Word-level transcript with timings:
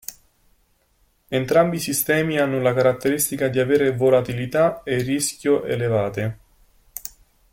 Entrambi 1.29 1.75
i 1.75 1.79
sistemi 1.79 2.39
hanno 2.39 2.59
la 2.59 2.73
caratteristica 2.73 3.49
di 3.49 3.59
avere 3.59 3.95
volatilità 3.95 4.81
e 4.81 4.95
rischio 5.03 5.63
elevate. 5.63 6.39